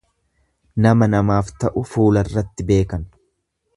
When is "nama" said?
0.85-1.09